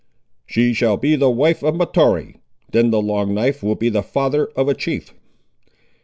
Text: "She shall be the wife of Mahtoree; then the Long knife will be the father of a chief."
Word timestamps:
"She 0.47 0.73
shall 0.73 0.97
be 0.97 1.15
the 1.15 1.29
wife 1.29 1.61
of 1.61 1.75
Mahtoree; 1.75 2.37
then 2.71 2.89
the 2.89 2.99
Long 2.99 3.35
knife 3.35 3.61
will 3.61 3.75
be 3.75 3.89
the 3.89 4.01
father 4.01 4.47
of 4.55 4.67
a 4.67 4.73
chief." 4.73 5.13